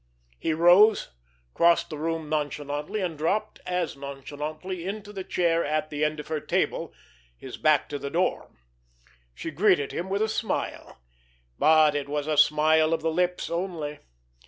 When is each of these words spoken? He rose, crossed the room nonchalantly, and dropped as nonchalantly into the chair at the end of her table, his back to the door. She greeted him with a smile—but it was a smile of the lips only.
He 0.39 0.51
rose, 0.51 1.09
crossed 1.53 1.91
the 1.91 1.97
room 1.99 2.27
nonchalantly, 2.27 3.01
and 3.01 3.15
dropped 3.15 3.59
as 3.67 3.95
nonchalantly 3.95 4.83
into 4.83 5.13
the 5.13 5.23
chair 5.23 5.63
at 5.63 5.91
the 5.91 6.03
end 6.03 6.19
of 6.19 6.27
her 6.27 6.39
table, 6.39 6.91
his 7.37 7.57
back 7.57 7.87
to 7.89 7.99
the 7.99 8.09
door. 8.09 8.49
She 9.35 9.51
greeted 9.51 9.91
him 9.91 10.09
with 10.09 10.23
a 10.23 10.27
smile—but 10.27 11.93
it 11.93 12.09
was 12.09 12.25
a 12.25 12.35
smile 12.35 12.93
of 12.95 13.03
the 13.03 13.11
lips 13.11 13.51
only. 13.51 13.99